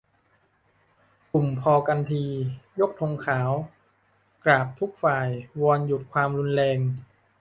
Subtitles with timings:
[1.33, 2.25] กลุ่มพอกันที!
[2.79, 3.51] ยกธงขาว
[4.45, 5.27] กราบทุกฝ่าย
[5.61, 6.79] วอนหยุดความรุนแรง